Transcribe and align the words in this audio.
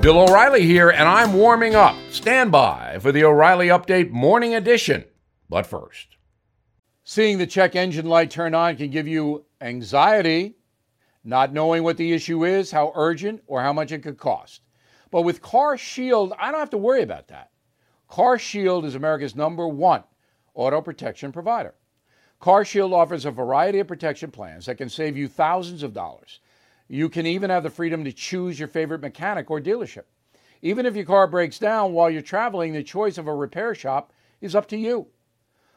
Bill 0.00 0.20
O'Reilly 0.20 0.64
here, 0.64 0.90
and 0.90 1.08
I'm 1.08 1.32
warming 1.32 1.74
up. 1.74 1.96
Stand 2.12 2.52
by 2.52 2.98
for 3.00 3.10
the 3.10 3.24
O'Reilly 3.24 3.66
Update 3.66 4.10
Morning 4.10 4.54
Edition. 4.54 5.04
But 5.50 5.66
first, 5.66 6.16
seeing 7.02 7.36
the 7.36 7.48
check 7.48 7.74
engine 7.74 8.06
light 8.06 8.30
turn 8.30 8.54
on 8.54 8.76
can 8.76 8.90
give 8.90 9.08
you 9.08 9.44
anxiety, 9.60 10.54
not 11.24 11.52
knowing 11.52 11.82
what 11.82 11.96
the 11.96 12.12
issue 12.12 12.44
is, 12.44 12.70
how 12.70 12.92
urgent, 12.94 13.42
or 13.48 13.60
how 13.60 13.72
much 13.72 13.90
it 13.90 14.04
could 14.04 14.18
cost. 14.18 14.62
But 15.10 15.22
with 15.22 15.42
Car 15.42 15.76
Shield, 15.76 16.32
I 16.38 16.52
don't 16.52 16.60
have 16.60 16.70
to 16.70 16.78
worry 16.78 17.02
about 17.02 17.26
that. 17.28 17.50
Car 18.06 18.38
Shield 18.38 18.84
is 18.84 18.94
America's 18.94 19.34
number 19.34 19.66
one 19.66 20.04
auto 20.54 20.80
protection 20.80 21.32
provider. 21.32 21.74
Car 22.38 22.64
Shield 22.64 22.92
offers 22.92 23.24
a 23.24 23.32
variety 23.32 23.80
of 23.80 23.88
protection 23.88 24.30
plans 24.30 24.66
that 24.66 24.78
can 24.78 24.88
save 24.88 25.16
you 25.16 25.26
thousands 25.26 25.82
of 25.82 25.92
dollars. 25.92 26.38
You 26.88 27.10
can 27.10 27.26
even 27.26 27.50
have 27.50 27.62
the 27.62 27.70
freedom 27.70 28.04
to 28.04 28.12
choose 28.12 28.58
your 28.58 28.68
favorite 28.68 29.02
mechanic 29.02 29.50
or 29.50 29.60
dealership. 29.60 30.04
Even 30.62 30.86
if 30.86 30.96
your 30.96 31.04
car 31.04 31.26
breaks 31.26 31.58
down 31.58 31.92
while 31.92 32.10
you're 32.10 32.22
traveling, 32.22 32.72
the 32.72 32.82
choice 32.82 33.18
of 33.18 33.26
a 33.26 33.34
repair 33.34 33.74
shop 33.74 34.12
is 34.40 34.54
up 34.54 34.66
to 34.68 34.76
you. 34.76 35.06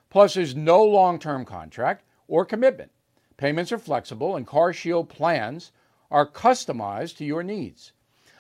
Plus, 0.10 0.34
there's 0.34 0.56
no 0.56 0.84
long 0.84 1.20
term 1.20 1.46
contract 1.46 2.06
or 2.28 2.46
commitment. 2.46 2.92
Payments 3.38 3.72
are 3.72 3.78
flexible, 3.78 4.36
and 4.36 4.48
Car 4.48 4.72
Shield 4.72 5.10
plans 5.10 5.72
are 6.10 6.28
customized 6.28 7.18
to 7.18 7.26
your 7.26 7.44
needs. 7.44 7.92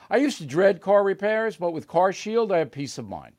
I 0.09 0.17
used 0.17 0.37
to 0.39 0.45
dread 0.45 0.81
car 0.81 1.03
repairs, 1.03 1.57
but 1.57 1.71
with 1.71 1.87
Car 1.87 2.13
Shield, 2.13 2.51
I 2.51 2.59
have 2.59 2.71
peace 2.71 2.97
of 2.97 3.07
mind. 3.07 3.35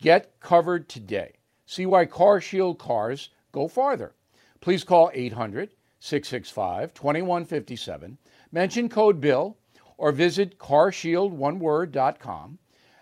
Get 0.00 0.38
covered 0.40 0.88
today. 0.88 1.34
See 1.66 1.86
why 1.86 2.06
Car 2.06 2.40
Shield 2.40 2.78
cars 2.78 3.30
go 3.52 3.68
farther. 3.68 4.14
Please 4.60 4.84
call 4.84 5.10
800 5.12 5.74
665 6.00 6.94
2157 6.94 8.18
mention 8.54 8.88
code 8.88 9.20
BILL 9.20 9.58
or 9.96 10.12
visit 10.12 10.58
carshieldoneword.com 10.58 12.58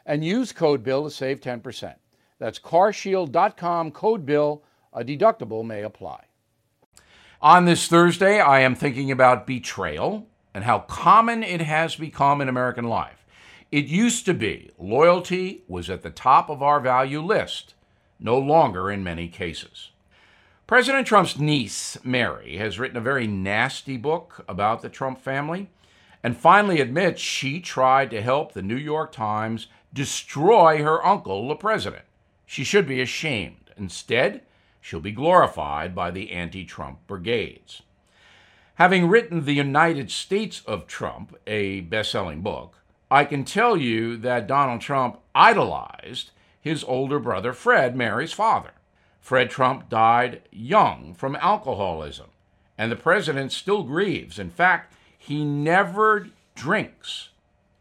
and 0.06 0.24
use 0.24 0.50
code 0.50 0.82
BILL 0.82 1.04
to 1.04 1.10
save 1.10 1.40
10%. 1.40 1.94
That's 2.38 2.58
carshield.com 2.58 3.92
code 3.92 4.26
BILL. 4.26 4.64
A 4.94 5.04
deductible 5.04 5.64
may 5.64 5.82
apply. 5.82 6.24
On 7.40 7.64
this 7.64 7.86
Thursday, 7.86 8.40
I 8.40 8.60
am 8.60 8.74
thinking 8.74 9.10
about 9.10 9.46
betrayal 9.46 10.26
and 10.54 10.64
how 10.64 10.80
common 10.80 11.42
it 11.42 11.60
has 11.60 11.96
become 11.96 12.40
in 12.40 12.48
American 12.48 12.84
life. 12.84 13.24
It 13.70 13.86
used 13.86 14.26
to 14.26 14.34
be 14.34 14.70
loyalty 14.78 15.62
was 15.66 15.88
at 15.88 16.02
the 16.02 16.10
top 16.10 16.50
of 16.50 16.62
our 16.62 16.78
value 16.78 17.22
list, 17.22 17.74
no 18.20 18.38
longer 18.38 18.90
in 18.90 19.02
many 19.02 19.28
cases. 19.28 19.91
President 20.72 21.06
Trump's 21.06 21.38
niece, 21.38 21.98
Mary, 22.02 22.56
has 22.56 22.78
written 22.78 22.96
a 22.96 23.00
very 23.02 23.26
nasty 23.26 23.98
book 23.98 24.42
about 24.48 24.80
the 24.80 24.88
Trump 24.88 25.20
family 25.20 25.68
and 26.22 26.34
finally 26.34 26.80
admits 26.80 27.20
she 27.20 27.60
tried 27.60 28.10
to 28.10 28.22
help 28.22 28.54
the 28.54 28.62
New 28.62 28.78
York 28.78 29.12
Times 29.12 29.66
destroy 29.92 30.82
her 30.82 31.04
uncle, 31.04 31.46
the 31.46 31.56
president. 31.56 32.06
She 32.46 32.64
should 32.64 32.88
be 32.88 33.02
ashamed. 33.02 33.70
Instead, 33.76 34.40
she'll 34.80 35.00
be 35.00 35.12
glorified 35.12 35.94
by 35.94 36.10
the 36.10 36.30
anti 36.30 36.64
Trump 36.64 37.06
brigades. 37.06 37.82
Having 38.76 39.10
written 39.10 39.44
The 39.44 39.52
United 39.52 40.10
States 40.10 40.62
of 40.66 40.86
Trump, 40.86 41.36
a 41.46 41.82
best 41.82 42.10
selling 42.10 42.40
book, 42.40 42.78
I 43.10 43.26
can 43.26 43.44
tell 43.44 43.76
you 43.76 44.16
that 44.16 44.46
Donald 44.46 44.80
Trump 44.80 45.20
idolized 45.34 46.30
his 46.58 46.82
older 46.82 47.18
brother 47.18 47.52
Fred, 47.52 47.94
Mary's 47.94 48.32
father. 48.32 48.70
Fred 49.22 49.50
Trump 49.50 49.88
died 49.88 50.42
young 50.50 51.14
from 51.14 51.36
alcoholism, 51.36 52.30
and 52.76 52.90
the 52.90 52.96
president 52.96 53.52
still 53.52 53.84
grieves. 53.84 54.36
In 54.36 54.50
fact, 54.50 54.92
he 55.16 55.44
never 55.44 56.26
drinks 56.56 57.28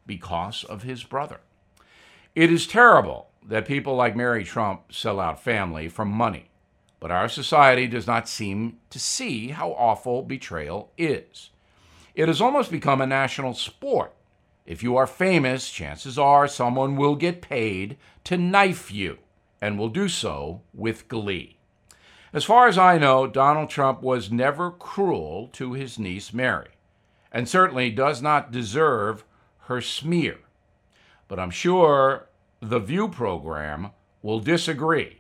because 0.05 0.63
of 0.63 0.83
his 0.83 1.03
brother. 1.03 1.39
It 2.35 2.51
is 2.51 2.67
terrible 2.67 3.29
that 3.43 3.65
people 3.65 3.95
like 3.95 4.15
Mary 4.15 4.43
Trump 4.43 4.93
sell 4.93 5.19
out 5.19 5.43
family 5.43 5.89
for 5.89 6.05
money, 6.05 6.51
but 6.99 7.09
our 7.09 7.27
society 7.27 7.87
does 7.87 8.05
not 8.05 8.29
seem 8.29 8.77
to 8.91 8.99
see 8.99 9.47
how 9.47 9.71
awful 9.71 10.21
betrayal 10.21 10.91
is. 10.95 11.49
It 12.13 12.27
has 12.27 12.39
almost 12.39 12.69
become 12.69 13.01
a 13.01 13.07
national 13.07 13.55
sport. 13.55 14.13
If 14.67 14.83
you 14.83 14.95
are 14.95 15.07
famous, 15.07 15.71
chances 15.71 16.19
are 16.19 16.47
someone 16.47 16.97
will 16.97 17.15
get 17.15 17.41
paid 17.41 17.97
to 18.25 18.37
knife 18.37 18.91
you 18.91 19.17
and 19.61 19.77
will 19.77 19.89
do 19.89 20.09
so 20.09 20.61
with 20.73 21.07
glee. 21.07 21.57
As 22.33 22.43
far 22.43 22.67
as 22.67 22.77
I 22.77 22.97
know, 22.97 23.27
Donald 23.27 23.69
Trump 23.69 24.01
was 24.01 24.31
never 24.31 24.71
cruel 24.71 25.49
to 25.53 25.73
his 25.73 25.99
niece 25.99 26.33
Mary, 26.33 26.69
and 27.31 27.47
certainly 27.47 27.91
does 27.91 28.21
not 28.21 28.51
deserve 28.51 29.23
her 29.65 29.81
smear. 29.81 30.39
But 31.27 31.39
I'm 31.39 31.51
sure 31.51 32.29
the 32.61 32.79
View 32.79 33.07
program 33.09 33.91
will 34.21 34.39
disagree, 34.39 35.19